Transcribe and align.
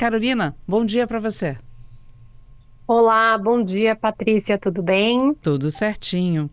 Carolina, 0.00 0.56
bom 0.66 0.82
dia 0.82 1.06
para 1.06 1.18
você. 1.18 1.58
Olá, 2.86 3.36
bom 3.36 3.62
dia, 3.62 3.94
Patrícia, 3.94 4.56
tudo 4.56 4.82
bem? 4.82 5.34
Tudo 5.42 5.70
certinho. 5.70 6.48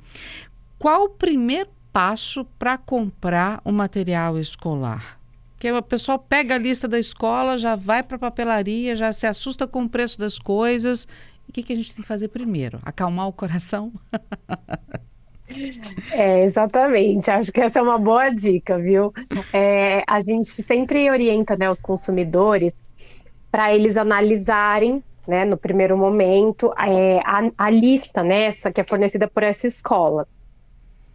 Qual 0.77 1.05
o 1.05 1.09
primeiro 1.11 1.69
passo 1.93 2.43
para 2.59 2.77
comprar 2.77 3.61
o 3.63 3.71
material 3.71 4.37
escolar? 4.37 5.17
Porque 5.53 5.71
o 5.71 5.81
pessoal 5.81 6.19
pega 6.19 6.55
a 6.55 6.57
lista 6.57 6.89
da 6.89 6.99
escola, 6.99 7.57
já 7.57 7.77
vai 7.77 8.03
para 8.03 8.17
a 8.17 8.19
papelaria, 8.19 8.97
já 8.97 9.13
se 9.13 9.25
assusta 9.25 9.65
com 9.65 9.83
o 9.83 9.89
preço 9.89 10.19
das 10.19 10.37
coisas. 10.37 11.07
O 11.47 11.53
que, 11.53 11.63
que 11.63 11.71
a 11.71 11.75
gente 11.77 11.95
tem 11.95 12.01
que 12.01 12.07
fazer 12.07 12.27
primeiro? 12.27 12.81
Acalmar 12.83 13.29
o 13.29 13.33
coração? 13.33 13.93
É, 16.11 16.43
exatamente. 16.43 17.31
Acho 17.31 17.53
que 17.53 17.61
essa 17.61 17.79
é 17.79 17.81
uma 17.81 17.97
boa 17.97 18.29
dica, 18.29 18.77
viu? 18.77 19.13
É, 19.53 20.03
a 20.05 20.19
gente 20.19 20.49
sempre 20.61 21.09
orienta 21.09 21.55
né, 21.55 21.71
os 21.71 21.79
consumidores 21.79 22.83
para 23.57 23.73
eles 23.73 23.97
analisarem 23.97 25.03
né, 25.27 25.43
no 25.43 25.57
primeiro 25.57 25.97
momento, 25.97 26.71
é, 26.77 27.17
a, 27.25 27.49
a, 27.57 27.69
lista 27.71 28.21
nessa 28.21 28.69
né, 28.69 28.73
que 28.73 28.81
é 28.81 28.83
fornecida 28.83 29.27
por 29.27 29.41
essa 29.41 29.65
escola. 29.65 30.27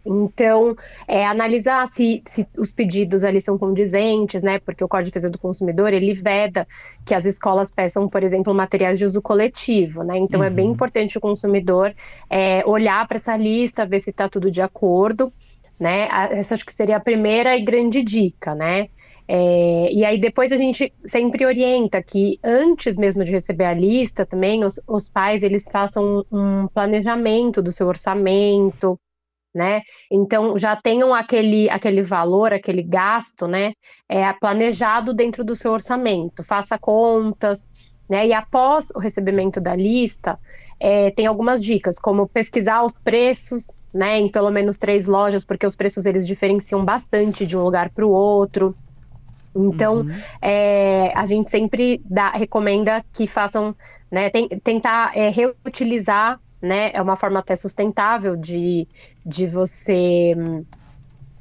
Então, 0.05 0.75
é, 1.07 1.25
analisar 1.25 1.87
se, 1.87 2.21
se, 2.27 2.45
os 2.57 2.73
pedidos 2.73 3.23
ali 3.23 3.39
são 3.39 3.57
condizentes, 3.57 4.43
né? 4.43 4.59
Porque 4.59 4.83
o 4.83 4.89
Código 4.89 5.05
de 5.05 5.11
Defesa 5.11 5.29
do 5.29 5.39
Consumidor 5.39 5.93
ele 5.93 6.13
veda 6.13 6.67
que 7.05 7.15
as 7.15 7.23
escolas 7.23 7.71
peçam, 7.71 8.09
por 8.09 8.21
exemplo, 8.21 8.53
materiais 8.53 8.99
de 8.99 9.05
uso 9.05 9.21
coletivo, 9.21 10.03
né? 10.03 10.17
Então, 10.17 10.41
uhum. 10.41 10.45
é 10.45 10.49
bem 10.49 10.65
uhum. 10.65 10.73
importante 10.73 11.17
o 11.17 11.21
consumidor 11.21 11.95
é, 12.29 12.61
olhar 12.65 13.07
para 13.07 13.15
essa 13.15 13.37
lista, 13.37 13.85
ver 13.85 14.01
se 14.01 14.09
está 14.09 14.27
tudo 14.27 14.51
de 14.51 14.61
acordo, 14.61 15.31
né? 15.79 16.09
Essa 16.31 16.55
acho 16.55 16.65
que 16.65 16.73
seria 16.73 16.97
a 16.97 16.99
primeira 16.99 17.55
e 17.55 17.63
grande 17.63 18.03
dica, 18.03 18.53
né? 18.53 18.89
É, 19.27 19.89
e 19.91 20.03
aí 20.03 20.17
depois 20.19 20.51
a 20.51 20.57
gente 20.57 20.93
sempre 21.05 21.45
orienta 21.45 22.03
que 22.03 22.37
antes 22.43 22.97
mesmo 22.97 23.23
de 23.23 23.31
receber 23.31 23.65
a 23.65 23.73
lista 23.73 24.25
também 24.25 24.65
os, 24.65 24.81
os 24.85 25.07
pais 25.09 25.43
eles 25.43 25.63
façam 25.71 26.25
um 26.29 26.67
planejamento 26.67 27.61
do 27.61 27.71
seu 27.71 27.87
orçamento, 27.87 28.99
né? 29.53 29.81
Então 30.11 30.57
já 30.57 30.75
tenham 30.75 31.13
aquele 31.13 31.69
aquele 31.69 32.01
valor, 32.01 32.53
aquele 32.53 32.81
gasto, 32.81 33.47
né? 33.47 33.73
É 34.09 34.31
planejado 34.33 35.13
dentro 35.13 35.43
do 35.43 35.55
seu 35.55 35.71
orçamento. 35.71 36.43
Faça 36.43 36.77
contas, 36.77 37.67
né? 38.09 38.27
E 38.27 38.33
após 38.33 38.89
o 38.95 38.99
recebimento 38.99 39.61
da 39.61 39.75
lista, 39.75 40.39
é, 40.79 41.11
tem 41.11 41.25
algumas 41.27 41.63
dicas, 41.63 41.97
como 41.97 42.27
pesquisar 42.27 42.83
os 42.83 42.97
preços, 42.99 43.79
né? 43.93 44.19
Em 44.19 44.29
pelo 44.29 44.51
menos 44.51 44.77
três 44.77 45.07
lojas, 45.07 45.45
porque 45.45 45.65
os 45.65 45.75
preços 45.75 46.05
eles 46.05 46.27
diferenciam 46.27 46.83
bastante 46.83 47.45
de 47.45 47.57
um 47.57 47.63
lugar 47.63 47.89
para 47.91 48.05
o 48.05 48.11
outro. 48.11 48.75
Então, 49.55 49.97
uhum. 50.01 50.15
é, 50.41 51.11
a 51.15 51.25
gente 51.25 51.49
sempre 51.49 52.01
dá, 52.05 52.29
recomenda 52.29 53.03
que 53.13 53.27
façam, 53.27 53.75
né, 54.11 54.29
tem, 54.29 54.47
tentar 54.47 55.15
é, 55.15 55.29
reutilizar, 55.29 56.39
né, 56.61 56.91
é 56.93 57.01
uma 57.01 57.15
forma 57.15 57.39
até 57.39 57.55
sustentável 57.55 58.35
de, 58.35 58.87
de 59.25 59.45
você 59.47 60.33
hum, 60.37 60.65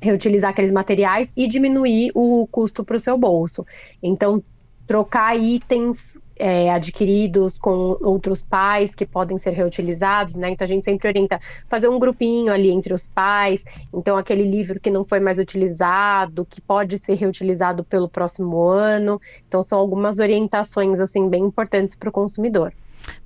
reutilizar 0.00 0.50
aqueles 0.50 0.72
materiais 0.72 1.32
e 1.36 1.46
diminuir 1.46 2.10
o 2.14 2.46
custo 2.50 2.84
para 2.84 2.96
o 2.96 3.00
seu 3.00 3.16
bolso. 3.16 3.64
Então, 4.02 4.42
trocar 4.86 5.36
itens 5.38 6.18
é, 6.36 6.70
adquiridos 6.70 7.58
com 7.58 7.96
outros 8.00 8.42
pais 8.42 8.94
que 8.94 9.06
podem 9.06 9.38
ser 9.38 9.52
reutilizados, 9.52 10.36
né? 10.36 10.50
Então 10.50 10.64
a 10.64 10.68
gente 10.68 10.84
sempre 10.84 11.08
orienta 11.08 11.40
fazer 11.68 11.88
um 11.88 11.98
grupinho 11.98 12.52
ali 12.52 12.70
entre 12.70 12.92
os 12.92 13.06
pais. 13.06 13.64
Então 13.92 14.16
aquele 14.16 14.42
livro 14.42 14.80
que 14.80 14.90
não 14.90 15.04
foi 15.04 15.20
mais 15.20 15.38
utilizado, 15.38 16.44
que 16.44 16.60
pode 16.60 16.98
ser 16.98 17.14
reutilizado 17.14 17.84
pelo 17.84 18.08
próximo 18.08 18.62
ano. 18.62 19.20
Então 19.46 19.62
são 19.62 19.78
algumas 19.78 20.18
orientações 20.18 21.00
assim 21.00 21.28
bem 21.28 21.44
importantes 21.44 21.94
para 21.94 22.08
o 22.08 22.12
consumidor. 22.12 22.72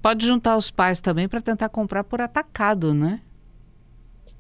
Pode 0.01 0.27
juntar 0.27 0.57
os 0.57 0.71
pais 0.71 1.01
também 1.01 1.29
para 1.29 1.41
tentar 1.41 1.69
comprar 1.69 2.05
por 2.05 2.21
atacado, 2.21 2.95
né? 2.95 3.21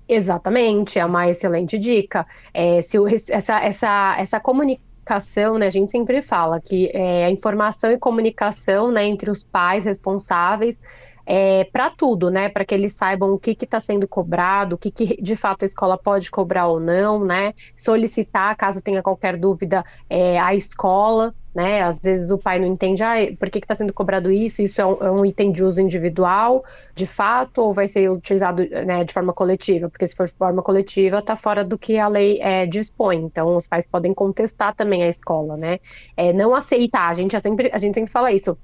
Exatamente, 0.08 0.98
é 0.98 1.04
uma 1.04 1.28
excelente 1.28 1.76
dica. 1.78 2.26
É, 2.54 2.80
se 2.80 2.98
o, 2.98 3.08
essa, 3.08 3.60
essa, 3.60 4.16
essa 4.18 4.40
comunicação 4.40 4.85
comunicação, 5.06 5.56
né, 5.56 5.66
a 5.66 5.70
gente 5.70 5.90
sempre 5.90 6.20
fala 6.20 6.60
que 6.60 6.90
é, 6.92 7.24
a 7.24 7.30
informação 7.30 7.90
e 7.92 7.98
comunicação 7.98 8.90
né, 8.90 9.06
entre 9.06 9.30
os 9.30 9.42
pais 9.42 9.84
responsáveis 9.84 10.80
é, 11.26 11.64
para 11.64 11.90
tudo, 11.90 12.30
né? 12.30 12.48
Para 12.48 12.64
que 12.64 12.72
eles 12.72 12.94
saibam 12.94 13.32
o 13.32 13.38
que 13.38 13.50
está 13.50 13.80
sendo 13.80 14.06
cobrado, 14.06 14.76
o 14.76 14.78
que, 14.78 14.90
que, 14.92 15.20
de 15.20 15.34
fato 15.34 15.64
a 15.64 15.66
escola 15.66 15.98
pode 15.98 16.30
cobrar 16.30 16.68
ou 16.68 16.78
não, 16.78 17.24
né? 17.24 17.52
Solicitar, 17.74 18.56
caso 18.56 18.80
tenha 18.80 19.02
qualquer 19.02 19.36
dúvida, 19.36 19.84
é, 20.08 20.38
a 20.38 20.54
escola, 20.54 21.34
né? 21.52 21.82
Às 21.82 21.98
vezes 22.00 22.30
o 22.30 22.38
pai 22.38 22.60
não 22.60 22.66
entende, 22.66 23.02
ah, 23.02 23.14
por 23.38 23.50
que 23.50 23.58
está 23.58 23.74
sendo 23.74 23.92
cobrado 23.92 24.30
isso? 24.30 24.62
Isso 24.62 24.80
é 24.80 24.86
um, 24.86 24.94
é 25.00 25.10
um, 25.10 25.24
item 25.24 25.50
de 25.50 25.64
uso 25.64 25.80
individual, 25.80 26.62
de 26.94 27.06
fato, 27.06 27.62
ou 27.62 27.74
vai 27.74 27.88
ser 27.88 28.10
utilizado 28.10 28.62
né, 28.68 29.02
de 29.04 29.12
forma 29.12 29.32
coletiva? 29.32 29.88
Porque 29.88 30.06
se 30.06 30.14
for 30.14 30.26
de 30.26 30.34
forma 30.34 30.62
coletiva, 30.62 31.18
está 31.18 31.34
fora 31.34 31.64
do 31.64 31.78
que 31.78 31.98
a 31.98 32.08
lei 32.08 32.38
é, 32.40 32.66
dispõe. 32.66 33.16
Então, 33.16 33.56
os 33.56 33.66
pais 33.66 33.86
podem 33.86 34.14
contestar 34.14 34.74
também 34.74 35.02
a 35.02 35.08
escola, 35.08 35.56
né? 35.56 35.80
É, 36.16 36.32
não 36.32 36.54
aceitar, 36.54 37.08
a 37.08 37.14
gente, 37.14 37.38
sempre, 37.40 37.70
a 37.72 37.78
gente 37.78 37.94
sempre 37.94 38.12
fala 38.12 38.30
isso 38.30 38.56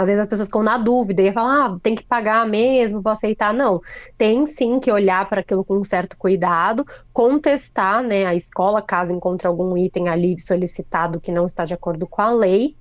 às 0.00 0.08
vezes 0.08 0.20
as 0.20 0.26
pessoas 0.26 0.48
ficam 0.48 0.62
na 0.62 0.78
dúvida 0.78 1.22
e 1.22 1.32
falam, 1.32 1.74
ah, 1.74 1.78
tem 1.82 1.94
que 1.94 2.02
pagar 2.02 2.46
mesmo, 2.46 3.00
vou 3.00 3.12
aceitar. 3.12 3.52
Não, 3.52 3.80
tem 4.16 4.46
sim 4.46 4.80
que 4.80 4.90
olhar 4.90 5.28
para 5.28 5.40
aquilo 5.40 5.64
com 5.64 5.76
um 5.76 5.84
certo 5.84 6.16
cuidado, 6.16 6.84
contestar 7.12 8.02
né, 8.02 8.26
a 8.26 8.34
escola 8.34 8.82
caso 8.82 9.12
encontre 9.12 9.46
algum 9.46 9.76
item 9.76 10.08
ali 10.08 10.40
solicitado 10.40 11.20
que 11.20 11.30
não 11.30 11.46
está 11.46 11.64
de 11.64 11.74
acordo 11.74 12.06
com 12.06 12.22
a 12.22 12.30
lei 12.30 12.76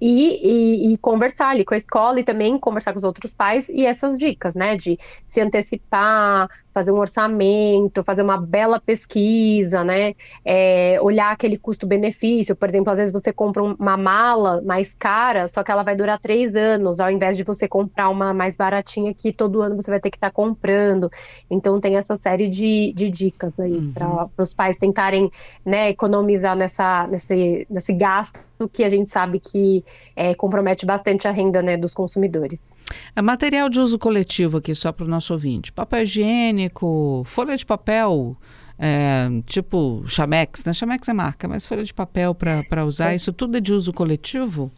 e, 0.00 0.88
e, 0.88 0.92
e, 0.92 0.96
conversar 0.96 1.50
ali 1.50 1.62
com 1.64 1.74
a 1.74 1.76
escola 1.76 2.18
e 2.18 2.24
também 2.24 2.58
conversar 2.58 2.92
com 2.92 2.98
os 2.98 3.04
outros 3.04 3.34
pais 3.34 3.68
e 3.68 3.84
essas 3.84 4.16
dicas, 4.16 4.54
né? 4.54 4.74
De 4.74 4.96
se 5.26 5.40
antecipar, 5.40 6.48
fazer 6.72 6.92
um 6.92 6.98
orçamento, 6.98 8.04
fazer 8.04 8.22
uma 8.22 8.36
bela 8.36 8.80
pesquisa, 8.80 9.82
né? 9.84 10.14
É, 10.44 10.98
olhar 11.00 11.32
aquele 11.32 11.56
custo-benefício. 11.56 12.54
Por 12.54 12.68
exemplo, 12.68 12.92
às 12.92 12.98
vezes 12.98 13.12
você 13.12 13.32
compra 13.32 13.62
uma 13.62 13.96
mala 13.96 14.62
mais 14.62 14.94
cara, 14.94 15.46
só 15.48 15.62
que 15.62 15.70
ela 15.70 15.82
vai 15.82 15.96
durar 15.96 16.18
três 16.18 16.54
anos, 16.54 17.00
ao 17.00 17.10
invés 17.10 17.36
de 17.36 17.42
você 17.42 17.66
comprar 17.66 18.08
uma 18.08 18.32
mais 18.32 18.56
baratinha 18.56 19.12
que 19.12 19.32
todo 19.32 19.62
ano 19.62 19.76
você 19.76 19.90
vai 19.90 20.00
ter 20.00 20.10
que 20.10 20.16
estar 20.16 20.30
tá 20.30 20.34
comprando. 20.34 21.10
Então 21.50 21.80
tem 21.80 21.96
essa 21.96 22.16
série 22.16 22.48
de, 22.48 22.92
de 22.94 23.10
dicas 23.10 23.58
aí 23.58 23.72
uhum. 23.72 23.92
para 23.92 24.28
os 24.38 24.54
pais 24.54 24.76
tentarem 24.76 25.30
né, 25.64 25.90
economizar 25.90 26.56
nessa, 26.56 27.06
nesse, 27.06 27.66
nesse 27.70 27.92
gasto 27.92 28.40
que 28.72 28.84
a 28.84 28.88
gente 28.88 29.08
sabe 29.08 29.38
que 29.38 29.84
é, 30.14 30.34
compromete 30.34 30.84
bastante 30.84 31.26
a 31.26 31.30
renda 31.30 31.62
né, 31.62 31.76
dos 31.76 31.94
consumidores. 31.94 32.76
É 33.16 33.22
material 33.22 33.68
de 33.68 33.80
uso 33.80 33.98
coletivo 33.98 34.58
aqui, 34.58 34.74
só 34.74 34.92
para 34.92 35.04
o 35.04 35.08
nosso 35.08 35.32
ouvinte. 35.32 35.72
Papel 35.72 36.02
higiênico, 36.02 36.59
folha 37.24 37.56
de 37.56 37.64
papel, 37.64 38.36
é, 38.78 39.28
tipo 39.46 40.02
Chamex, 40.06 40.64
né? 40.64 40.72
Chamex 40.72 41.08
é 41.08 41.12
marca, 41.12 41.46
mas 41.48 41.64
folha 41.64 41.84
de 41.84 41.94
papel 41.94 42.34
para 42.34 42.84
usar, 42.84 43.12
é. 43.12 43.16
isso 43.16 43.32
tudo 43.32 43.56
é 43.56 43.60
de 43.60 43.72
uso 43.72 43.92
coletivo? 43.92 44.70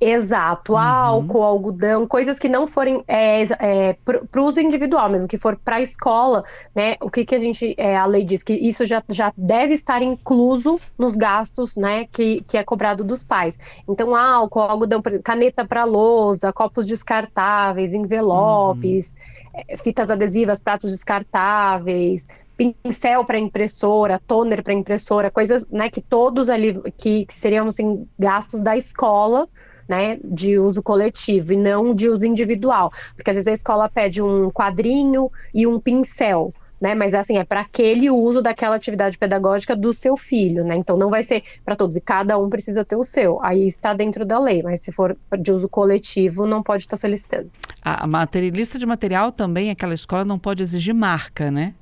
Exato, 0.00 0.72
uhum. 0.72 0.78
álcool, 0.78 1.42
algodão, 1.42 2.06
coisas 2.06 2.38
que 2.38 2.48
não 2.48 2.66
forem 2.66 3.04
é, 3.06 3.42
é, 3.58 3.92
para 3.92 4.40
o 4.40 4.44
uso 4.46 4.58
individual 4.58 5.10
mesmo, 5.10 5.28
que 5.28 5.36
for 5.36 5.56
para 5.56 5.76
a 5.76 5.82
escola, 5.82 6.42
né? 6.74 6.96
O 7.02 7.10
que, 7.10 7.22
que 7.22 7.34
a 7.34 7.38
gente, 7.38 7.74
é, 7.76 7.98
a 7.98 8.06
lei 8.06 8.24
diz 8.24 8.42
que 8.42 8.54
isso 8.54 8.86
já, 8.86 9.02
já 9.10 9.30
deve 9.36 9.74
estar 9.74 10.00
incluso 10.00 10.80
nos 10.96 11.16
gastos, 11.16 11.76
né? 11.76 12.06
Que, 12.10 12.40
que 12.44 12.56
é 12.56 12.64
cobrado 12.64 13.04
dos 13.04 13.22
pais. 13.22 13.58
Então, 13.86 14.16
álcool, 14.16 14.60
algodão, 14.60 15.02
caneta 15.22 15.66
para 15.66 15.84
lousa, 15.84 16.50
copos 16.50 16.86
descartáveis, 16.86 17.92
envelopes, 17.92 19.14
uhum. 19.54 19.76
fitas 19.76 20.08
adesivas, 20.08 20.62
pratos 20.62 20.92
descartáveis, 20.92 22.26
pincel 22.56 23.22
para 23.26 23.38
impressora, 23.38 24.18
toner 24.26 24.62
para 24.62 24.72
impressora, 24.72 25.30
coisas, 25.30 25.70
né? 25.70 25.90
Que 25.90 26.00
todos 26.00 26.48
ali 26.48 26.80
que, 26.96 27.26
que 27.26 27.34
seriam 27.34 27.68
assim 27.68 28.08
gastos 28.18 28.62
da 28.62 28.78
escola 28.78 29.46
né, 29.90 30.20
de 30.22 30.56
uso 30.56 30.80
coletivo 30.80 31.52
e 31.52 31.56
não 31.56 31.92
de 31.92 32.08
uso 32.08 32.24
individual. 32.24 32.92
Porque 33.16 33.28
às 33.28 33.34
vezes 33.34 33.48
a 33.48 33.52
escola 33.52 33.88
pede 33.88 34.22
um 34.22 34.48
quadrinho 34.48 35.28
e 35.52 35.66
um 35.66 35.80
pincel. 35.80 36.54
Né, 36.80 36.94
mas 36.94 37.12
assim, 37.12 37.36
é 37.36 37.44
para 37.44 37.60
aquele 37.60 38.08
uso 38.08 38.40
daquela 38.40 38.76
atividade 38.76 39.18
pedagógica 39.18 39.76
do 39.76 39.92
seu 39.92 40.16
filho, 40.16 40.64
né? 40.64 40.76
Então 40.76 40.96
não 40.96 41.10
vai 41.10 41.22
ser 41.22 41.42
para 41.62 41.76
todos 41.76 41.94
e 41.94 42.00
cada 42.00 42.38
um 42.38 42.48
precisa 42.48 42.82
ter 42.86 42.96
o 42.96 43.04
seu. 43.04 43.38
Aí 43.42 43.66
está 43.66 43.92
dentro 43.92 44.24
da 44.24 44.38
lei, 44.38 44.62
mas 44.62 44.80
se 44.80 44.90
for 44.90 45.14
de 45.38 45.52
uso 45.52 45.68
coletivo, 45.68 46.46
não 46.46 46.62
pode 46.62 46.84
estar 46.84 46.96
solicitando. 46.96 47.50
A 47.82 48.06
materialista 48.06 48.78
de 48.78 48.86
material 48.86 49.30
também, 49.30 49.70
aquela 49.70 49.92
escola 49.92 50.24
não 50.24 50.38
pode 50.38 50.62
exigir 50.62 50.94
marca, 50.94 51.50
né? 51.50 51.74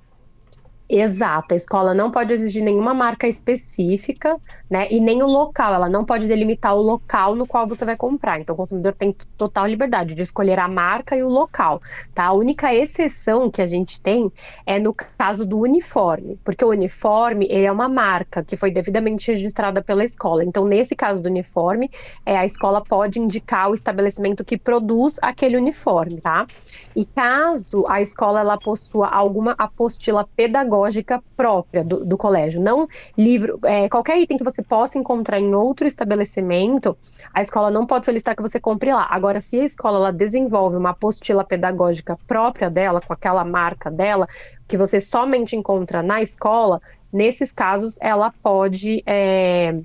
Exato, 0.90 1.52
a 1.52 1.56
escola 1.56 1.92
não 1.92 2.10
pode 2.10 2.32
exigir 2.32 2.64
nenhuma 2.64 2.94
marca 2.94 3.28
específica, 3.28 4.40
né? 4.70 4.88
E 4.90 4.98
nem 5.00 5.22
o 5.22 5.26
local, 5.26 5.74
ela 5.74 5.86
não 5.86 6.02
pode 6.02 6.26
delimitar 6.26 6.74
o 6.74 6.80
local 6.80 7.34
no 7.34 7.46
qual 7.46 7.66
você 7.66 7.84
vai 7.84 7.94
comprar. 7.94 8.40
Então, 8.40 8.54
o 8.54 8.56
consumidor 8.56 8.94
tem 8.94 9.14
total 9.36 9.66
liberdade 9.66 10.14
de 10.14 10.22
escolher 10.22 10.58
a 10.58 10.66
marca 10.66 11.14
e 11.14 11.22
o 11.22 11.28
local, 11.28 11.82
tá? 12.14 12.24
A 12.24 12.32
única 12.32 12.74
exceção 12.74 13.50
que 13.50 13.60
a 13.60 13.66
gente 13.66 14.00
tem 14.00 14.32
é 14.64 14.78
no 14.78 14.94
caso 14.94 15.44
do 15.44 15.58
uniforme, 15.58 16.40
porque 16.42 16.64
o 16.64 16.70
uniforme 16.70 17.46
é 17.50 17.70
uma 17.70 17.88
marca 17.88 18.42
que 18.42 18.56
foi 18.56 18.70
devidamente 18.70 19.30
registrada 19.30 19.82
pela 19.82 20.02
escola. 20.02 20.42
Então, 20.42 20.64
nesse 20.64 20.96
caso 20.96 21.22
do 21.22 21.26
uniforme, 21.26 21.90
é, 22.24 22.34
a 22.34 22.46
escola 22.46 22.82
pode 22.82 23.20
indicar 23.20 23.68
o 23.68 23.74
estabelecimento 23.74 24.42
que 24.42 24.56
produz 24.56 25.18
aquele 25.20 25.58
uniforme, 25.58 26.18
tá? 26.22 26.46
E 26.96 27.04
caso 27.04 27.84
a 27.88 28.00
escola 28.00 28.40
ela 28.40 28.56
possua 28.56 29.08
alguma 29.08 29.54
apostila 29.58 30.26
pedagógica 30.34 30.77
própria 31.36 31.84
do, 31.84 32.04
do 32.04 32.16
colégio, 32.16 32.60
não 32.60 32.86
livro, 33.16 33.58
é, 33.64 33.88
qualquer 33.88 34.18
item 34.18 34.36
que 34.36 34.44
você 34.44 34.62
possa 34.62 34.98
encontrar 34.98 35.38
em 35.38 35.54
outro 35.54 35.86
estabelecimento, 35.86 36.96
a 37.32 37.40
escola 37.40 37.70
não 37.70 37.86
pode 37.86 38.06
solicitar 38.06 38.34
que 38.34 38.42
você 38.42 38.60
compre 38.60 38.92
lá. 38.92 39.06
Agora, 39.10 39.40
se 39.40 39.60
a 39.60 39.64
escola 39.64 39.98
ela 39.98 40.12
desenvolve 40.12 40.76
uma 40.76 40.90
apostila 40.90 41.44
pedagógica 41.44 42.18
própria 42.26 42.70
dela, 42.70 43.00
com 43.00 43.12
aquela 43.12 43.44
marca 43.44 43.90
dela, 43.90 44.26
que 44.66 44.76
você 44.76 45.00
somente 45.00 45.56
encontra 45.56 46.02
na 46.02 46.20
escola, 46.20 46.80
nesses 47.12 47.50
casos 47.50 47.96
ela 48.00 48.32
pode 48.42 49.02
é, 49.06 49.80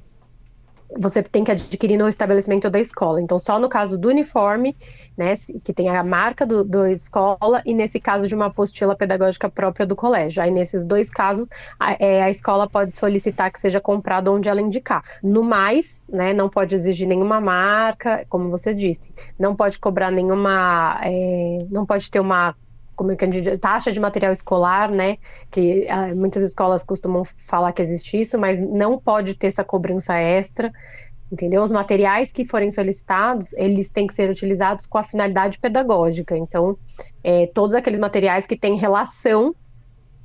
você 0.97 1.23
tem 1.23 1.43
que 1.43 1.51
adquirir 1.51 1.97
no 1.97 2.07
estabelecimento 2.07 2.69
da 2.69 2.79
escola. 2.79 3.21
Então, 3.21 3.37
só 3.39 3.59
no 3.59 3.69
caso 3.69 3.97
do 3.97 4.09
uniforme, 4.09 4.75
né, 5.17 5.35
que 5.63 5.73
tem 5.73 5.89
a 5.89 6.03
marca 6.03 6.45
do, 6.45 6.63
do 6.63 6.87
escola, 6.87 7.61
e 7.65 7.73
nesse 7.73 7.99
caso 7.99 8.27
de 8.27 8.35
uma 8.35 8.47
apostila 8.47 8.95
pedagógica 8.95 9.49
própria 9.49 9.85
do 9.85 9.95
colégio. 9.95 10.41
Aí, 10.41 10.51
nesses 10.51 10.85
dois 10.85 11.09
casos, 11.09 11.49
a, 11.79 11.93
é, 11.93 12.23
a 12.23 12.29
escola 12.29 12.69
pode 12.69 12.95
solicitar 12.95 13.51
que 13.51 13.59
seja 13.59 13.79
comprado 13.79 14.31
onde 14.31 14.49
ela 14.49 14.61
indicar. 14.61 15.03
No 15.23 15.43
mais, 15.43 16.03
né, 16.09 16.33
não 16.33 16.49
pode 16.49 16.75
exigir 16.75 17.07
nenhuma 17.07 17.39
marca, 17.39 18.25
como 18.29 18.49
você 18.49 18.73
disse, 18.73 19.13
não 19.37 19.55
pode 19.55 19.79
cobrar 19.79 20.11
nenhuma. 20.11 20.99
É, 21.03 21.59
não 21.69 21.85
pode 21.85 22.09
ter 22.09 22.19
uma 22.19 22.55
como 22.95 23.11
é 23.11 23.15
que 23.15 23.25
a 23.25 23.31
gente 23.31 23.57
taxa 23.57 23.91
de 23.91 23.99
material 23.99 24.31
escolar, 24.31 24.89
né? 24.89 25.17
Que 25.51 25.87
ah, 25.89 26.13
muitas 26.13 26.43
escolas 26.43 26.83
costumam 26.83 27.23
falar 27.23 27.71
que 27.71 27.81
existe 27.81 28.19
isso, 28.19 28.37
mas 28.37 28.61
não 28.61 28.97
pode 28.97 29.35
ter 29.35 29.47
essa 29.47 29.63
cobrança 29.63 30.15
extra, 30.15 30.71
entendeu? 31.31 31.63
Os 31.63 31.71
materiais 31.71 32.31
que 32.31 32.45
forem 32.45 32.69
solicitados, 32.69 33.53
eles 33.53 33.89
têm 33.89 34.07
que 34.07 34.13
ser 34.13 34.29
utilizados 34.29 34.85
com 34.85 34.97
a 34.97 35.03
finalidade 35.03 35.59
pedagógica. 35.59 36.37
Então, 36.37 36.77
é, 37.23 37.47
todos 37.47 37.75
aqueles 37.75 37.99
materiais 37.99 38.45
que 38.45 38.57
têm 38.57 38.75
relação 38.75 39.55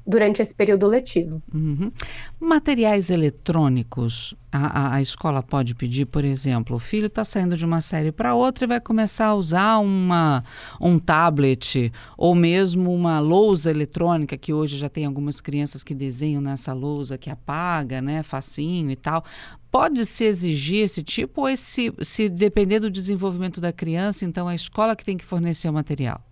durante 0.08 0.40
esse 0.40 0.55
período 0.55 0.87
letivo. 0.87 1.43
Uhum. 1.55 1.93
Materiais 2.40 3.10
eletrônicos, 3.10 4.34
a, 4.50 4.94
a, 4.94 5.02
escola 5.02 5.43
pode 5.43 5.75
pedir, 5.75 6.06
por 6.06 6.25
exemplo, 6.25 6.76
o 6.76 6.78
filho 6.78 7.08
está 7.08 7.22
saindo 7.22 7.58
de 7.58 7.66
uma 7.66 7.82
série 7.82 8.10
para 8.10 8.34
outra 8.34 8.64
e 8.64 8.69
vai 8.69 8.81
começar 8.81 9.26
a 9.26 9.34
usar 9.34 9.78
uma, 9.81 10.43
um 10.81 10.99
tablet 10.99 11.93
ou 12.16 12.34
mesmo 12.34 12.90
uma 12.90 13.20
lousa 13.20 13.70
eletrônica, 13.70 14.38
que 14.38 14.50
hoje 14.50 14.78
já 14.78 14.88
tem 14.88 15.05
algumas 15.05 15.43
crianças 15.43 15.84
que 15.84 15.94
desenham 15.94 16.40
nessa 16.40 16.72
lousa 16.72 17.19
que 17.19 17.28
apaga, 17.28 18.00
né, 18.00 18.22
facinho 18.22 18.90
e 18.90 18.96
tal. 18.96 19.22
Pode 19.70 20.06
se 20.06 20.25
exigir 20.25 20.84
esse 20.84 21.02
tipo 21.02 21.43
ou 21.43 21.50
esse, 21.50 21.93
se 22.00 22.31
depender 22.31 22.81
do 22.81 22.90
desenvolvimento 22.90 23.60
da 23.60 23.75
criança, 23.75 24.25
então 24.25 24.49
a 24.49 24.55
escola 24.55 24.96
que 24.96 25.05
tem 25.05 25.19
que 25.19 25.25
fornecer 25.25 25.69
o 25.69 25.72
material? 25.75 26.27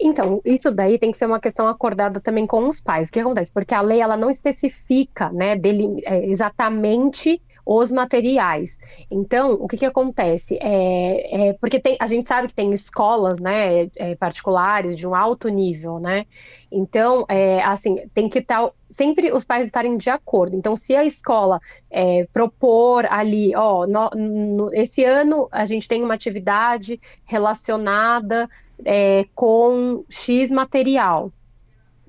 Então, 0.00 0.40
isso 0.44 0.70
daí 0.70 0.98
tem 0.98 1.10
que 1.10 1.18
ser 1.18 1.26
uma 1.26 1.40
questão 1.40 1.66
acordada 1.66 2.20
também 2.20 2.46
com 2.46 2.68
os 2.68 2.80
pais. 2.80 3.08
O 3.08 3.12
que 3.12 3.20
acontece? 3.20 3.50
Porque 3.50 3.74
a 3.74 3.80
lei 3.80 4.00
ela 4.00 4.16
não 4.16 4.30
especifica, 4.30 5.30
né, 5.30 5.56
dele, 5.56 6.00
é, 6.04 6.24
exatamente 6.26 7.42
os 7.70 7.92
materiais. 7.92 8.78
Então, 9.10 9.52
o 9.52 9.68
que, 9.68 9.76
que 9.76 9.84
acontece? 9.84 10.56
É, 10.58 11.48
é, 11.48 11.52
porque 11.52 11.78
tem, 11.78 11.98
a 12.00 12.06
gente 12.06 12.26
sabe 12.26 12.48
que 12.48 12.54
tem 12.54 12.72
escolas 12.72 13.38
né, 13.38 13.90
é, 13.94 14.14
particulares 14.14 14.96
de 14.96 15.06
um 15.06 15.14
alto 15.14 15.50
nível, 15.50 15.98
né? 15.98 16.24
Então, 16.72 17.26
é, 17.28 17.60
assim, 17.62 17.96
tem 18.14 18.26
que 18.26 18.38
estar 18.38 18.70
sempre 18.88 19.30
os 19.30 19.44
pais 19.44 19.66
estarem 19.66 19.98
de 19.98 20.08
acordo. 20.08 20.56
Então, 20.56 20.74
se 20.74 20.96
a 20.96 21.04
escola 21.04 21.60
é, 21.90 22.26
propor 22.32 23.04
ali, 23.10 23.54
ó, 23.54 23.86
no, 23.86 24.08
no, 24.16 24.72
esse 24.72 25.04
ano 25.04 25.46
a 25.52 25.66
gente 25.66 25.86
tem 25.86 26.02
uma 26.02 26.14
atividade 26.14 26.98
relacionada 27.26 28.48
é, 28.84 29.26
com 29.34 30.04
X 30.08 30.50
material. 30.50 31.32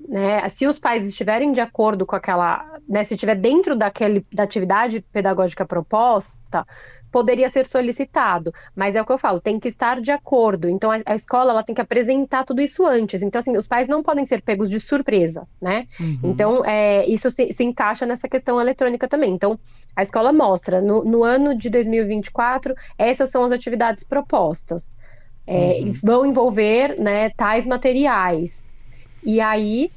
Né? 0.08 0.48
Se 0.48 0.66
os 0.66 0.78
pais 0.78 1.04
estiverem 1.04 1.52
de 1.52 1.60
acordo 1.60 2.06
com 2.06 2.16
aquela, 2.16 2.64
né, 2.88 3.04
se 3.04 3.14
estiver 3.14 3.36
dentro 3.36 3.76
daquele, 3.76 4.26
da 4.32 4.42
atividade 4.42 5.00
pedagógica 5.12 5.64
proposta, 5.64 6.66
poderia 7.10 7.48
ser 7.48 7.66
solicitado, 7.66 8.52
mas 8.74 8.94
é 8.94 9.02
o 9.02 9.04
que 9.04 9.12
eu 9.12 9.18
falo, 9.18 9.40
tem 9.40 9.58
que 9.58 9.68
estar 9.68 10.00
de 10.00 10.10
acordo. 10.10 10.68
Então 10.68 10.90
a, 10.90 10.98
a, 11.04 11.14
escola 11.14 11.50
ela 11.50 11.62
tem 11.62 11.74
que 11.74 11.80
apresentar 11.80 12.44
tudo 12.44 12.62
isso 12.62 12.86
antes. 12.86 13.22
Então 13.22 13.40
assim, 13.40 13.56
os 13.56 13.66
pais 13.66 13.88
não 13.88 14.02
podem 14.02 14.24
ser 14.24 14.42
pegos 14.42 14.70
de 14.70 14.78
surpresa, 14.78 15.46
né? 15.60 15.86
Uhum. 15.98 16.20
Então 16.22 16.64
é, 16.64 17.04
isso 17.06 17.30
se, 17.30 17.52
se, 17.52 17.64
encaixa 17.64 18.06
nessa 18.06 18.28
questão 18.28 18.60
eletrônica 18.60 19.08
também. 19.08 19.32
Então 19.32 19.58
a 19.94 20.02
escola 20.02 20.32
mostra 20.32 20.80
no, 20.80 21.04
no 21.04 21.24
ano 21.24 21.54
de 21.54 21.68
2024 21.68 22.74
essas 22.96 23.30
são 23.30 23.42
as 23.42 23.52
atividades 23.52 24.04
propostas 24.04 24.94
é, 25.46 25.80
uhum. 25.82 25.92
vão 26.02 26.26
envolver 26.26 26.98
né, 26.98 27.30
tais 27.30 27.66
materiais. 27.66 28.64
E 29.22 29.40
aí, 29.40 29.90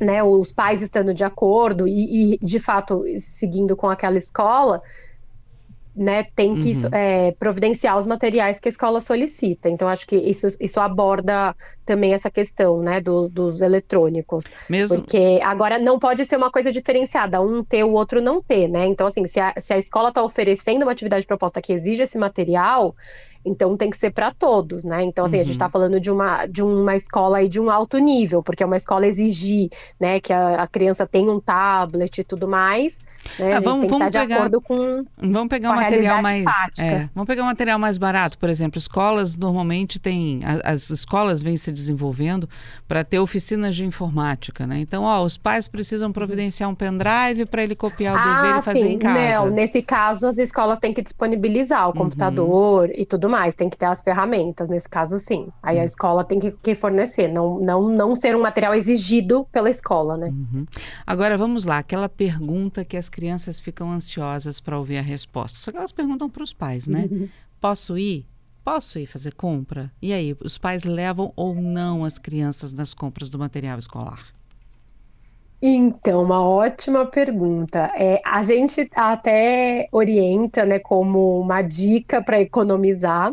né, 0.00 0.22
os 0.22 0.52
pais 0.52 0.82
estando 0.82 1.12
de 1.12 1.24
acordo 1.24 1.86
e, 1.86 2.34
e 2.34 2.38
de 2.40 2.58
fato 2.58 3.04
seguindo 3.18 3.76
com 3.76 3.88
aquela 3.88 4.18
escola, 4.18 4.80
né, 5.94 6.26
tem 6.34 6.60
que 6.60 6.72
uhum. 6.72 6.90
é, 6.90 7.32
providenciar 7.32 7.96
os 7.96 8.06
materiais 8.06 8.58
que 8.58 8.68
a 8.68 8.70
escola 8.70 9.00
solicita. 9.00 9.68
Então, 9.68 9.86
acho 9.86 10.06
que 10.06 10.16
isso, 10.16 10.48
isso 10.60 10.80
aborda 10.80 11.54
também 11.86 12.12
essa 12.12 12.30
questão, 12.30 12.82
né, 12.82 13.00
do, 13.00 13.28
dos 13.28 13.60
eletrônicos. 13.60 14.44
Mesmo. 14.68 14.98
Porque 14.98 15.40
agora 15.42 15.78
não 15.78 15.98
pode 15.98 16.24
ser 16.24 16.36
uma 16.36 16.50
coisa 16.50 16.72
diferenciada, 16.72 17.40
um 17.40 17.62
ter, 17.62 17.84
o 17.84 17.92
outro 17.92 18.20
não 18.20 18.42
ter, 18.42 18.66
né? 18.66 18.86
Então, 18.86 19.06
assim, 19.06 19.24
se 19.26 19.38
a, 19.38 19.54
se 19.56 19.72
a 19.72 19.78
escola 19.78 20.08
está 20.08 20.22
oferecendo 20.22 20.82
uma 20.82 20.92
atividade 20.92 21.26
proposta 21.26 21.62
que 21.62 21.72
exige 21.72 22.02
esse 22.02 22.18
material, 22.18 22.96
então 23.44 23.76
tem 23.76 23.90
que 23.90 23.96
ser 23.96 24.10
para 24.10 24.32
todos, 24.32 24.84
né? 24.84 25.02
Então, 25.02 25.24
assim, 25.24 25.36
uhum. 25.36 25.42
a 25.42 25.44
gente 25.44 25.52
está 25.52 25.66
uhum. 25.66 25.70
falando 25.70 26.00
de 26.00 26.10
uma, 26.10 26.46
de 26.46 26.62
uma 26.62 26.96
escola 26.96 27.38
aí 27.38 27.48
de 27.48 27.60
um 27.60 27.70
alto 27.70 27.98
nível, 27.98 28.42
porque 28.42 28.62
é 28.62 28.66
uma 28.66 28.76
escola 28.76 29.06
exigir, 29.06 29.68
né, 30.00 30.20
que 30.20 30.32
a, 30.32 30.62
a 30.62 30.66
criança 30.66 31.06
tenha 31.06 31.30
um 31.30 31.40
tablet 31.40 32.18
e 32.18 32.24
tudo 32.24 32.48
mais. 32.48 33.02
Né? 33.38 33.54
Ah, 33.54 33.60
vamos, 33.60 33.88
vamos 33.88 34.12
pegar, 34.12 34.50
com 34.62 35.04
Vamos 35.16 35.48
pegar 35.48 35.70
um 35.70 35.74
material 35.74 36.22
mais 36.22 36.44
é, 36.78 37.08
Vamos 37.14 37.26
pegar 37.26 37.42
um 37.42 37.46
material 37.46 37.78
mais 37.78 37.98
barato, 37.98 38.38
por 38.38 38.48
exemplo, 38.48 38.78
escolas 38.78 39.36
normalmente 39.36 39.98
têm 39.98 40.42
as 40.62 40.90
escolas 40.90 41.42
vêm 41.42 41.56
se 41.56 41.72
desenvolvendo 41.72 42.48
para 42.86 43.02
ter 43.02 43.18
oficinas 43.18 43.74
de 43.74 43.84
informática, 43.84 44.66
né? 44.66 44.78
Então, 44.78 45.04
ó, 45.04 45.24
os 45.24 45.36
pais 45.36 45.66
precisam 45.66 46.12
providenciar 46.12 46.68
um 46.68 46.74
pendrive 46.74 47.46
para 47.46 47.62
ele 47.62 47.74
copiar 47.74 48.14
o 48.14 48.18
ah, 48.18 48.42
dever 48.42 48.58
e 48.58 48.62
fazer 48.62 48.80
sim. 48.80 48.92
em 48.92 48.98
casa. 48.98 49.38
Não, 49.38 49.50
nesse 49.50 49.82
caso 49.82 50.26
as 50.26 50.38
escolas 50.38 50.78
têm 50.78 50.92
que 50.92 51.02
disponibilizar 51.02 51.84
o 51.84 51.88
uhum. 51.88 51.92
computador 51.94 52.90
e 52.94 53.04
tudo 53.06 53.28
mais, 53.28 53.33
tem 53.54 53.68
que 53.68 53.76
ter 53.76 53.86
as 53.86 54.02
ferramentas, 54.02 54.68
nesse 54.68 54.88
caso 54.88 55.18
sim. 55.18 55.48
Aí 55.62 55.76
uhum. 55.76 55.82
a 55.82 55.84
escola 55.84 56.24
tem 56.24 56.38
que, 56.38 56.50
que, 56.50 56.74
fornecer, 56.74 57.28
não, 57.28 57.58
não, 57.58 57.88
não 57.88 58.14
ser 58.14 58.36
um 58.36 58.42
material 58.42 58.74
exigido 58.74 59.46
pela 59.50 59.70
escola, 59.70 60.16
né? 60.16 60.28
Uhum. 60.28 60.66
Agora 61.06 61.36
vamos 61.36 61.64
lá, 61.64 61.78
aquela 61.78 62.08
pergunta 62.08 62.84
que 62.84 62.96
as 62.96 63.08
crianças 63.08 63.60
ficam 63.60 63.90
ansiosas 63.90 64.60
para 64.60 64.78
ouvir 64.78 64.98
a 64.98 65.02
resposta. 65.02 65.58
Só 65.58 65.70
que 65.70 65.78
elas 65.78 65.92
perguntam 65.92 66.28
para 66.28 66.42
os 66.42 66.52
pais, 66.52 66.86
né? 66.86 67.08
Uhum. 67.10 67.28
Posso 67.60 67.96
ir? 67.96 68.26
Posso 68.64 68.98
ir 68.98 69.06
fazer 69.06 69.34
compra? 69.34 69.92
E 70.00 70.12
aí, 70.12 70.34
os 70.42 70.56
pais 70.56 70.84
levam 70.84 71.32
ou 71.36 71.54
não 71.54 72.04
as 72.04 72.18
crianças 72.18 72.72
nas 72.72 72.94
compras 72.94 73.28
do 73.28 73.38
material 73.38 73.78
escolar? 73.78 74.33
Então, 75.66 76.22
uma 76.22 76.46
ótima 76.46 77.06
pergunta. 77.06 77.90
É, 77.96 78.20
a 78.22 78.42
gente 78.42 78.86
até 78.94 79.88
orienta, 79.90 80.66
né, 80.66 80.78
como 80.78 81.40
uma 81.40 81.62
dica 81.62 82.22
para 82.22 82.38
economizar, 82.38 83.32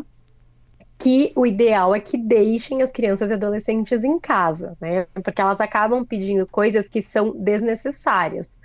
que 0.98 1.30
o 1.36 1.44
ideal 1.44 1.94
é 1.94 2.00
que 2.00 2.16
deixem 2.16 2.80
as 2.80 2.90
crianças 2.90 3.28
e 3.28 3.34
adolescentes 3.34 4.02
em 4.02 4.18
casa, 4.18 4.74
né? 4.80 5.06
Porque 5.22 5.42
elas 5.42 5.60
acabam 5.60 6.06
pedindo 6.06 6.46
coisas 6.46 6.88
que 6.88 7.02
são 7.02 7.34
desnecessárias 7.38 8.56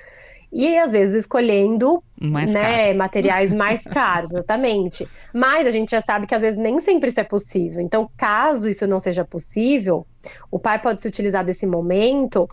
e 0.52 0.78
às 0.78 0.94
vezes 0.94 1.16
escolhendo 1.16 2.02
mais 2.20 2.54
né, 2.54 2.94
materiais 2.94 3.52
mais 3.54 3.84
caros, 3.84 4.32
exatamente. 4.32 5.06
Mas 5.34 5.68
a 5.68 5.72
gente 5.72 5.92
já 5.92 6.00
sabe 6.00 6.26
que 6.26 6.34
às 6.34 6.42
vezes 6.42 6.58
nem 6.58 6.80
sempre 6.80 7.10
isso 7.10 7.20
é 7.20 7.24
possível. 7.24 7.82
Então, 7.82 8.10
caso 8.16 8.70
isso 8.70 8.88
não 8.88 9.00
seja 9.00 9.26
possível, 9.26 10.08
o 10.50 10.58
pai 10.58 10.80
pode 10.80 11.02
se 11.02 11.08
utilizar 11.08 11.44
desse 11.44 11.68
momento 11.68 12.48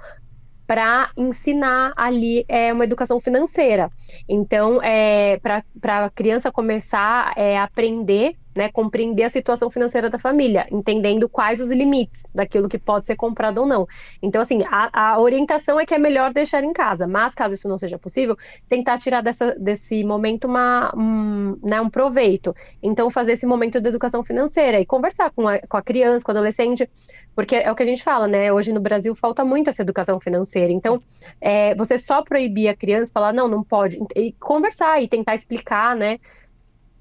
para 0.66 1.11
ensinar 1.16 1.92
ali 1.97 2.44
é, 2.49 2.73
uma 2.73 2.85
educação 2.85 3.21
financeira. 3.21 3.90
Então, 4.28 4.80
é, 4.83 5.38
para 5.38 6.04
a 6.04 6.11
criança 6.11 6.50
começar 6.50 7.33
é, 7.37 7.59
a 7.59 7.64
aprender 7.64 8.37
né, 8.54 8.68
compreender 8.68 9.25
a 9.25 9.30
situação 9.30 9.68
financeira 9.68 10.09
da 10.09 10.18
família, 10.18 10.66
entendendo 10.71 11.28
quais 11.28 11.61
os 11.61 11.71
limites 11.71 12.23
daquilo 12.35 12.68
que 12.68 12.78
pode 12.78 13.06
ser 13.06 13.16
comprado 13.16 13.59
ou 13.59 13.66
não. 13.66 13.87
Então, 14.23 14.40
assim, 14.40 14.61
a, 14.71 15.12
a 15.14 15.21
orientação 15.21 15.78
é 15.80 15.85
que 15.85 15.94
é 15.94 15.99
melhor 15.99 16.33
deixar 16.33 16.62
em 16.62 16.73
casa, 16.73 17.06
mas 17.06 17.35
caso 17.35 17.54
isso 17.54 17.68
não 17.68 17.76
seja 17.76 17.99
possível, 17.99 18.37
tentar 18.68 18.99
tirar 18.99 19.23
dessa, 19.23 19.56
desse 19.59 20.04
momento 20.04 20.47
uma, 20.47 20.92
um, 20.97 21.59
né, 21.62 21.80
um 21.80 21.90
proveito. 21.90 22.54
Então, 22.83 23.11
fazer 23.11 23.33
esse 23.33 23.47
momento 23.47 23.80
de 23.80 23.88
educação 23.88 24.23
financeira 24.23 24.80
e 24.80 24.87
conversar 24.87 25.30
com 25.30 25.49
a, 25.49 25.59
com 25.59 25.76
a 25.76 25.83
criança, 25.83 26.25
com 26.25 26.30
o 26.30 26.35
adolescente, 26.35 26.88
porque 27.34 27.56
é 27.56 27.70
o 27.70 27.74
que 27.74 27.82
a 27.82 27.86
gente 27.86 28.02
fala, 28.02 28.26
né? 28.28 28.52
Hoje 28.52 28.72
no 28.72 28.80
Brasil 28.80 29.14
falta 29.14 29.44
muito 29.44 29.68
essa 29.68 29.82
educação 29.82 30.20
financeira. 30.20 30.72
Então, 30.72 31.02
é, 31.40 31.74
você 31.74 31.98
só 31.98 32.22
proibir 32.22 32.68
a 32.68 32.76
criança, 32.76 33.12
falar, 33.12 33.32
não, 33.32 33.48
não 33.48 33.62
pode, 33.62 33.98
e 34.14 34.32
conversar 34.32 35.02
e 35.02 35.08
tentar 35.08 35.34
explicar, 35.34 35.96
né? 35.96 36.18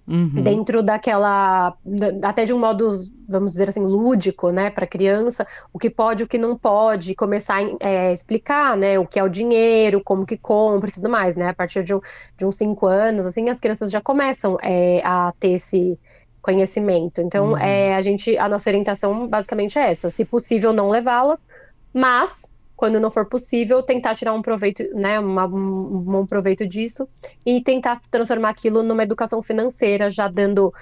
Uhum. 0.06 0.44
dentro 0.44 0.84
daquela 0.84 1.78
até 2.24 2.44
de 2.44 2.54
um 2.54 2.60
modo 2.60 2.94
vamos 3.26 3.54
dizer 3.54 3.70
assim 3.70 3.80
lúdico 3.80 4.52
né 4.52 4.70
para 4.70 4.86
criança 4.86 5.48
o 5.72 5.80
que 5.80 5.90
pode 5.90 6.24
o 6.24 6.28
que 6.28 6.38
não 6.38 6.58
pode 6.58 7.16
começar 7.16 7.60
a 7.60 7.90
é, 7.90 8.12
explicar 8.12 8.76
né 8.76 9.00
o 9.00 9.08
que 9.08 9.18
é 9.18 9.24
o 9.24 9.30
dinheiro 9.30 10.02
como 10.04 10.26
que 10.26 10.36
compra 10.36 10.90
e 10.90 10.92
tudo 10.92 11.10
mais 11.10 11.38
né 11.38 11.48
a 11.48 11.54
partir 11.54 11.86
de, 11.86 11.96
um, 11.96 12.02
de 12.36 12.46
uns 12.46 12.58
cinco 12.58 12.86
anos 12.86 13.26
assim 13.26 13.50
as 13.50 13.62
crianças 13.62 13.90
já 13.90 14.02
começam 14.02 14.58
é, 14.62 15.02
a 15.06 15.34
ter 15.40 15.52
esse 15.52 15.98
conhecimento 16.44 17.22
então 17.22 17.54
uhum. 17.54 17.58
é, 17.58 17.96
a 17.96 18.02
gente 18.04 18.38
a 18.38 18.48
nossa 18.48 18.70
orientação 18.70 19.28
basicamente 19.28 19.80
é 19.80 19.90
essa 19.90 20.12
se 20.12 20.24
possível 20.24 20.72
não 20.72 20.90
levá-las 20.90 21.44
mas 21.92 22.54
quando 22.84 23.00
não 23.00 23.10
for 23.10 23.26
possível, 23.26 23.82
tentar 23.82 24.14
tirar 24.14 24.34
um 24.34 24.42
proveito, 24.42 24.84
né, 24.94 25.18
uma, 25.18 25.46
um 25.46 26.00
bom 26.00 26.26
proveito 26.26 26.68
disso 26.68 27.08
e 27.46 27.62
tentar 27.62 28.02
transformar 28.12 28.50
aquilo 28.50 28.84
numa 28.84 29.04
educação 29.04 29.42
financeira, 29.42 30.10
já 30.10 30.28
dando, 30.28 30.74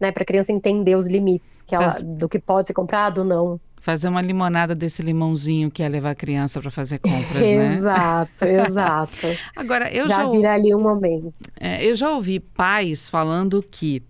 né, 0.00 0.10
para 0.10 0.22
a 0.22 0.26
criança 0.26 0.50
entender 0.50 0.96
os 0.96 1.06
limites 1.06 1.60
que 1.60 1.74
ela, 1.74 1.90
Faz... 1.90 2.02
do 2.02 2.26
que 2.26 2.38
pode 2.38 2.68
ser 2.68 2.72
comprado 2.72 3.18
ou 3.18 3.24
não. 3.24 3.60
Fazer 3.82 4.08
uma 4.08 4.22
limonada 4.22 4.74
desse 4.74 5.02
limãozinho 5.02 5.70
que 5.70 5.82
é 5.82 5.88
levar 5.90 6.12
a 6.12 6.14
criança 6.14 6.58
para 6.58 6.70
fazer 6.70 6.98
compras, 7.00 7.42
né? 7.42 7.74
exato, 7.74 8.44
exato. 8.44 9.26
Agora, 9.54 9.92
eu 9.92 10.08
já, 10.08 10.24
já 10.24 10.26
vira 10.28 10.54
ali 10.54 10.74
um 10.74 10.80
momento. 10.80 11.34
É, 11.60 11.84
eu 11.84 11.94
já 11.94 12.12
ouvi 12.12 12.40
pais 12.40 13.10
falando 13.10 13.62
que 13.62 14.02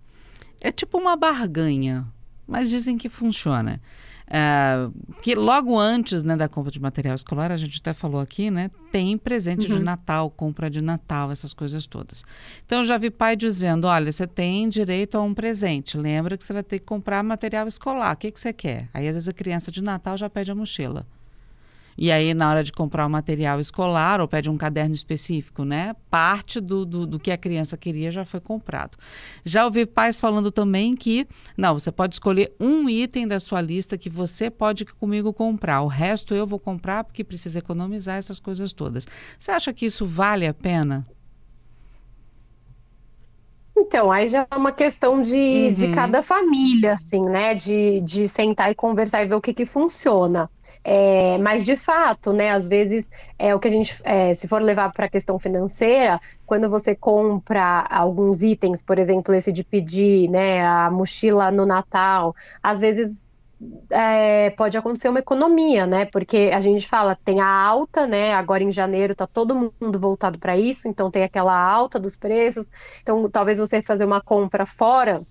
é 0.63 0.71
tipo 0.71 0.97
uma 0.97 1.15
barganha, 1.17 2.07
mas 2.47 2.69
dizem 2.69 2.97
que 2.97 3.09
funciona. 3.09 3.81
Uh, 4.25 4.91
que 5.21 5.35
logo 5.35 5.77
antes 5.77 6.23
né, 6.23 6.35
da 6.35 6.47
compra 6.47 6.71
de 6.71 6.79
material 6.79 7.13
escolar, 7.13 7.51
a 7.51 7.57
gente 7.57 7.79
até 7.79 7.93
falou 7.93 8.21
aqui, 8.21 8.49
né? 8.49 8.71
Tem 8.91 9.17
presente 9.17 9.69
uhum. 9.69 9.77
de 9.77 9.83
Natal, 9.83 10.31
compra 10.31 10.69
de 10.69 10.81
Natal, 10.81 11.29
essas 11.29 11.53
coisas 11.53 11.85
todas. 11.85 12.23
Então, 12.65 12.79
eu 12.79 12.85
já 12.85 12.97
vi 12.97 13.11
pai 13.11 13.35
dizendo: 13.35 13.85
olha, 13.85 14.11
você 14.11 14.25
tem 14.25 14.69
direito 14.69 15.17
a 15.17 15.21
um 15.21 15.33
presente. 15.33 15.97
Lembra 15.97 16.37
que 16.37 16.43
você 16.43 16.53
vai 16.53 16.63
ter 16.63 16.79
que 16.79 16.85
comprar 16.85 17.21
material 17.21 17.67
escolar. 17.67 18.13
O 18.13 18.17
que, 18.17 18.31
que 18.31 18.39
você 18.39 18.53
quer? 18.53 18.89
Aí, 18.93 19.07
às 19.07 19.15
vezes, 19.15 19.27
a 19.27 19.33
criança 19.33 19.69
de 19.69 19.83
Natal 19.83 20.17
já 20.17 20.29
pede 20.29 20.51
a 20.51 20.55
mochila. 20.55 21.05
E 21.97 22.11
aí, 22.11 22.33
na 22.33 22.49
hora 22.49 22.63
de 22.63 22.71
comprar 22.71 23.05
o 23.05 23.09
material 23.09 23.59
escolar 23.59 24.19
ou 24.19 24.27
pede 24.27 24.49
um 24.49 24.57
caderno 24.57 24.95
específico, 24.95 25.63
né? 25.63 25.95
Parte 26.09 26.59
do, 26.59 26.85
do, 26.85 27.05
do, 27.05 27.19
que 27.19 27.31
a 27.31 27.37
criança 27.37 27.77
queria 27.77 28.11
já 28.11 28.25
foi 28.25 28.39
comprado. 28.39 28.97
Já 29.43 29.65
ouvi 29.65 29.85
pais 29.85 30.19
falando 30.19 30.51
também 30.51 30.95
que, 30.95 31.27
não, 31.55 31.73
você 31.79 31.91
pode 31.91 32.15
escolher 32.15 32.53
um 32.59 32.89
item 32.89 33.27
da 33.27 33.39
sua 33.39 33.61
lista 33.61 33.97
que 33.97 34.09
você 34.09 34.49
pode 34.49 34.85
comigo 34.85 35.33
comprar. 35.33 35.81
O 35.81 35.87
resto 35.87 36.33
eu 36.33 36.47
vou 36.47 36.59
comprar 36.59 37.03
porque 37.03 37.23
precisa 37.23 37.59
economizar 37.59 38.17
essas 38.17 38.39
coisas 38.39 38.71
todas. 38.71 39.07
Você 39.37 39.51
acha 39.51 39.73
que 39.73 39.85
isso 39.85 40.05
vale 40.05 40.47
a 40.47 40.53
pena? 40.53 41.05
Então, 43.75 44.11
aí 44.11 44.27
já 44.29 44.47
é 44.49 44.55
uma 44.55 44.71
questão 44.71 45.19
de, 45.19 45.35
uhum. 45.35 45.73
de 45.73 45.87
cada 45.89 46.21
família, 46.21 46.93
assim, 46.93 47.23
né? 47.23 47.55
De, 47.55 48.01
de 48.01 48.27
sentar 48.27 48.71
e 48.71 48.75
conversar 48.75 49.23
e 49.23 49.27
ver 49.27 49.35
o 49.35 49.41
que, 49.41 49.53
que 49.53 49.65
funciona. 49.65 50.49
É, 50.83 51.37
mas 51.37 51.65
de 51.65 51.77
fato, 51.77 52.33
né, 52.33 52.51
às 52.51 52.67
vezes 52.67 53.09
é 53.39 53.55
o 53.55 53.59
que 53.59 53.69
a 53.69 53.71
gente, 53.71 53.95
é, 54.03 54.33
se 54.33 54.47
for 54.49 54.61
levar 54.61 54.91
para 54.91 55.05
a 55.05 55.09
questão 55.09 55.39
financeira, 55.39 56.19
quando 56.45 56.69
você 56.69 56.93
compra 56.93 57.87
alguns 57.89 58.43
itens, 58.43 58.83
por 58.83 58.99
exemplo, 58.99 59.33
esse 59.33 59.51
de 59.51 59.63
pedir, 59.63 60.29
né, 60.29 60.61
a 60.65 60.91
mochila 60.91 61.49
no 61.51 61.65
Natal, 61.65 62.35
às 62.61 62.81
vezes 62.81 63.23
é, 63.89 64.49
pode 64.51 64.77
acontecer 64.77 65.09
uma 65.09 65.19
economia, 65.19 65.85
né? 65.87 66.05
Porque 66.05 66.51
a 66.53 66.59
gente 66.59 66.87
fala, 66.87 67.15
tem 67.15 67.39
a 67.39 67.47
alta, 67.47 68.05
né? 68.07 68.33
Agora 68.33 68.63
em 68.63 68.71
janeiro 68.71 69.15
tá 69.15 69.25
todo 69.27 69.55
mundo 69.55 69.99
voltado 69.99 70.37
para 70.39 70.57
isso, 70.57 70.87
então 70.87 71.09
tem 71.09 71.23
aquela 71.23 71.55
alta 71.57 71.99
dos 71.99 72.15
preços. 72.15 72.69
Então, 73.01 73.29
talvez 73.29 73.59
você 73.59 73.81
fazer 73.81 74.05
uma 74.05 74.21
compra 74.21 74.65
fora, 74.65 75.21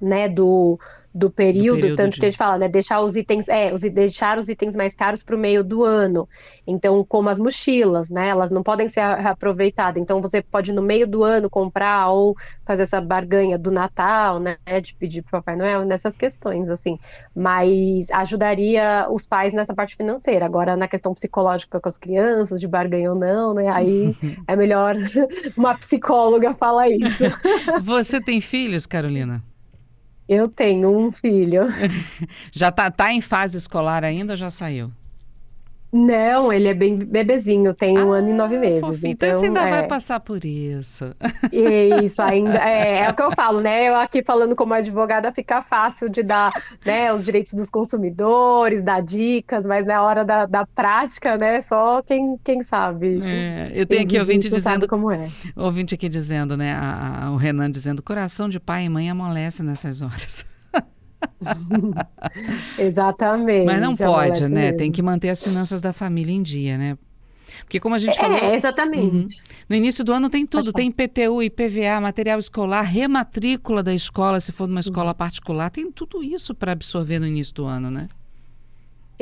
né, 0.00 0.28
do, 0.28 0.78
do 1.12 1.28
período, 1.28 1.76
do 1.76 1.80
período 1.80 1.96
tanto 1.96 2.14
de... 2.14 2.20
que 2.20 2.26
a 2.26 2.30
gente 2.30 2.38
fala, 2.38 2.58
né, 2.58 2.68
deixar 2.68 3.00
os 3.00 3.16
itens, 3.16 3.48
é, 3.48 3.72
os, 3.72 3.80
deixar 3.80 4.38
os 4.38 4.48
itens 4.48 4.76
mais 4.76 4.94
caros 4.94 5.22
para 5.22 5.34
o 5.34 5.38
meio 5.38 5.64
do 5.64 5.82
ano. 5.82 6.28
Então, 6.66 7.04
como 7.04 7.28
as 7.28 7.38
mochilas, 7.38 8.10
né, 8.10 8.28
elas 8.28 8.50
não 8.50 8.62
podem 8.62 8.88
ser 8.88 9.00
aproveitadas. 9.00 10.00
Então, 10.00 10.20
você 10.20 10.40
pode 10.40 10.72
no 10.72 10.82
meio 10.82 11.06
do 11.06 11.24
ano 11.24 11.50
comprar 11.50 12.08
ou 12.08 12.36
fazer 12.64 12.82
essa 12.84 13.00
barganha 13.00 13.58
do 13.58 13.72
Natal, 13.72 14.38
né, 14.38 14.56
de 14.80 14.94
pedir 14.94 15.22
para 15.22 15.38
o 15.38 15.42
Papai 15.42 15.56
Noel 15.56 15.84
nessas 15.84 16.16
questões, 16.16 16.70
assim. 16.70 16.98
Mas 17.34 18.08
ajudaria 18.12 19.08
os 19.10 19.26
pais 19.26 19.52
nessa 19.52 19.74
parte 19.74 19.96
financeira. 19.96 20.46
Agora, 20.46 20.76
na 20.76 20.86
questão 20.86 21.12
psicológica 21.12 21.80
com 21.80 21.88
as 21.88 21.98
crianças, 21.98 22.60
de 22.60 22.68
barganha 22.68 23.12
ou 23.12 23.18
não, 23.18 23.52
né, 23.52 23.68
aí 23.68 24.14
é 24.46 24.54
melhor 24.54 24.94
uma 25.56 25.74
psicóloga 25.74 26.54
falar 26.54 26.88
isso. 26.88 27.24
Você 27.82 28.20
tem 28.20 28.40
filhos, 28.40 28.86
Carolina? 28.86 29.42
Eu 30.30 30.46
tenho 30.46 30.96
um 30.96 31.10
filho. 31.10 31.62
já 32.54 32.70
tá, 32.70 32.88
tá 32.88 33.12
em 33.12 33.20
fase 33.20 33.58
escolar 33.58 34.04
ainda 34.04 34.34
ou 34.34 34.36
já 34.36 34.48
saiu? 34.48 34.92
Não, 35.92 36.52
ele 36.52 36.68
é 36.68 36.74
bem 36.74 36.96
bebezinho, 36.96 37.74
tem 37.74 37.98
um 37.98 38.12
ah, 38.12 38.18
ano 38.18 38.30
e 38.30 38.32
nove 38.32 38.56
meses. 38.58 38.80
Fofinho. 38.80 39.12
Então, 39.12 39.28
então 39.28 39.40
você 39.40 39.46
ainda 39.46 39.60
é... 39.60 39.70
vai 39.70 39.86
passar 39.88 40.20
por 40.20 40.44
isso. 40.44 41.12
Isso, 41.52 42.22
ainda 42.22 42.58
é, 42.62 43.00
é, 43.00 43.10
o 43.10 43.14
que 43.14 43.22
eu 43.22 43.32
falo, 43.32 43.60
né? 43.60 43.88
Eu 43.88 43.96
aqui 43.96 44.22
falando 44.22 44.54
como 44.54 44.72
advogada 44.72 45.32
fica 45.32 45.60
fácil 45.62 46.08
de 46.08 46.22
dar 46.22 46.52
né, 46.86 47.12
os 47.12 47.24
direitos 47.24 47.54
dos 47.54 47.70
consumidores, 47.70 48.84
dar 48.84 49.02
dicas, 49.02 49.66
mas 49.66 49.84
na 49.84 50.00
hora 50.02 50.24
da, 50.24 50.46
da 50.46 50.64
prática, 50.64 51.36
né? 51.36 51.60
Só 51.60 52.02
quem, 52.02 52.38
quem 52.44 52.62
sabe. 52.62 53.20
É, 53.24 53.72
eu 53.74 53.84
tenho 53.84 54.02
aqui 54.02 54.18
ouvinte 54.18 54.48
dizendo. 54.48 54.86
como 54.86 55.10
é. 55.10 55.28
Ouvinte 55.56 55.94
aqui 55.94 56.08
dizendo, 56.08 56.56
né? 56.56 56.72
A, 56.72 57.24
a, 57.24 57.30
o 57.32 57.36
Renan 57.36 57.68
dizendo: 57.68 58.00
coração 58.00 58.48
de 58.48 58.60
pai 58.60 58.84
e 58.84 58.88
mãe 58.88 59.10
amolece 59.10 59.62
nessas 59.62 60.02
horas. 60.02 60.46
Exatamente. 62.78 63.66
Mas 63.66 63.80
não 63.80 63.96
pode, 63.96 64.42
né? 64.48 64.66
Mesmo. 64.66 64.78
Tem 64.78 64.92
que 64.92 65.02
manter 65.02 65.30
as 65.30 65.42
finanças 65.42 65.80
da 65.80 65.92
família 65.92 66.32
em 66.32 66.42
dia, 66.42 66.76
né? 66.76 66.98
Porque 67.62 67.78
como 67.78 67.94
a 67.94 67.98
gente 67.98 68.16
é, 68.18 68.20
falou... 68.20 68.36
É, 68.36 68.54
exatamente. 68.54 69.16
Uhum, 69.16 69.26
no 69.68 69.76
início 69.76 70.04
do 70.04 70.12
ano 70.12 70.28
tem 70.28 70.46
tudo. 70.46 70.72
Tem 70.72 70.88
IPTU, 70.88 71.42
IPVA, 71.42 72.00
material 72.00 72.38
escolar, 72.38 72.82
rematrícula 72.82 73.82
da 73.82 73.94
escola, 73.94 74.40
se 74.40 74.52
for 74.52 74.66
numa 74.66 74.80
escola 74.80 75.14
particular. 75.14 75.70
Tem 75.70 75.90
tudo 75.90 76.22
isso 76.22 76.54
para 76.54 76.72
absorver 76.72 77.18
no 77.18 77.26
início 77.26 77.54
do 77.54 77.66
ano, 77.66 77.90
né? 77.90 78.08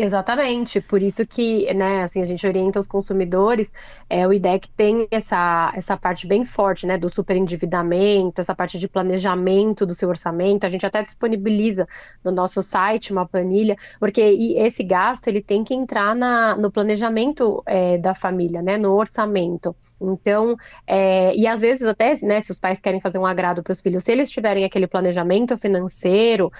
Exatamente, 0.00 0.80
por 0.80 1.02
isso 1.02 1.26
que, 1.26 1.74
né, 1.74 2.04
assim, 2.04 2.22
a 2.22 2.24
gente 2.24 2.46
orienta 2.46 2.78
os 2.78 2.86
consumidores, 2.86 3.72
é, 4.08 4.24
o 4.28 4.32
IDEC 4.32 4.68
tem 4.76 5.08
essa, 5.10 5.72
essa 5.74 5.96
parte 5.96 6.24
bem 6.24 6.44
forte, 6.44 6.86
né, 6.86 6.96
do 6.96 7.10
superendividamento, 7.10 8.40
essa 8.40 8.54
parte 8.54 8.78
de 8.78 8.88
planejamento 8.88 9.84
do 9.84 9.96
seu 9.96 10.08
orçamento, 10.08 10.64
a 10.64 10.68
gente 10.68 10.86
até 10.86 11.02
disponibiliza 11.02 11.84
no 12.22 12.30
nosso 12.30 12.62
site 12.62 13.10
uma 13.10 13.26
planilha, 13.26 13.76
porque 13.98 14.20
esse 14.20 14.84
gasto, 14.84 15.26
ele 15.26 15.42
tem 15.42 15.64
que 15.64 15.74
entrar 15.74 16.14
na, 16.14 16.54
no 16.56 16.70
planejamento 16.70 17.60
é, 17.66 17.98
da 17.98 18.14
família, 18.14 18.62
né, 18.62 18.78
no 18.78 18.92
orçamento. 18.94 19.74
Então, 20.00 20.56
é, 20.86 21.34
e 21.34 21.46
às 21.46 21.60
vezes 21.60 21.82
até, 21.82 22.14
né, 22.22 22.40
se 22.40 22.52
os 22.52 22.58
pais 22.58 22.80
querem 22.80 23.00
fazer 23.00 23.18
um 23.18 23.26
agrado 23.26 23.62
para 23.62 23.72
os 23.72 23.80
filhos, 23.80 24.04
se 24.04 24.12
eles 24.12 24.30
tiverem 24.30 24.64
aquele 24.64 24.86
planejamento 24.86 25.58
financeiro 25.58 26.50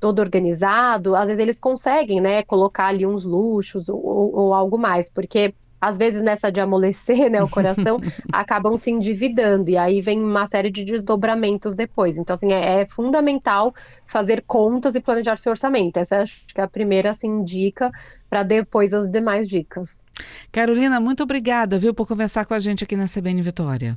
todo 0.00 0.20
organizado, 0.20 1.14
às 1.14 1.26
vezes 1.26 1.42
eles 1.42 1.58
conseguem, 1.58 2.20
né, 2.20 2.42
colocar 2.42 2.86
ali 2.86 3.06
uns 3.06 3.24
luxos 3.24 3.88
ou, 3.88 4.00
ou 4.34 4.54
algo 4.54 4.78
mais, 4.78 5.10
porque 5.10 5.54
às 5.80 5.96
vezes 5.98 6.22
nessa 6.22 6.50
de 6.50 6.60
amolecer, 6.60 7.30
né, 7.30 7.42
o 7.42 7.48
coração, 7.50 8.00
acabam 8.32 8.76
se 8.76 8.90
endividando 8.90 9.70
e 9.70 9.76
aí 9.76 10.00
vem 10.00 10.22
uma 10.22 10.46
série 10.46 10.70
de 10.70 10.84
desdobramentos 10.84 11.74
depois. 11.74 12.18
Então, 12.18 12.34
assim, 12.34 12.52
é, 12.52 12.82
é, 12.82 12.86
fundamental 12.86 13.74
fazer 14.06 14.42
contas 14.46 14.94
e 14.94 15.00
planejar 15.00 15.36
seu 15.36 15.50
orçamento. 15.50 15.98
Essa 15.98 16.22
acho 16.22 16.46
que 16.46 16.60
é 16.60 16.64
a 16.64 16.68
primeira, 16.68 17.10
assim, 17.10 17.42
dica 17.42 17.90
para 18.28 18.42
depois 18.42 18.92
as 18.92 19.10
demais 19.10 19.48
dicas. 19.48 20.04
Carolina, 20.52 21.00
muito 21.00 21.22
obrigada, 21.22 21.78
viu, 21.78 21.94
por 21.94 22.06
conversar 22.06 22.44
com 22.44 22.54
a 22.54 22.58
gente 22.58 22.84
aqui 22.84 22.94
na 22.94 23.06
CBN 23.06 23.40
Vitória. 23.40 23.96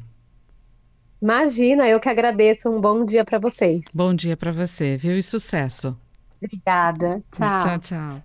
Imagina, 1.21 1.87
eu 1.87 1.99
que 1.99 2.09
agradeço. 2.09 2.69
Um 2.69 2.81
bom 2.81 3.05
dia 3.05 3.23
para 3.23 3.37
vocês. 3.37 3.83
Bom 3.93 4.13
dia 4.13 4.35
para 4.35 4.51
você, 4.51 4.97
viu? 4.97 5.15
E 5.15 5.21
sucesso. 5.21 5.95
Obrigada. 6.41 7.21
Tchau. 7.31 7.59
Tchau, 7.59 7.79
tchau. 7.79 8.23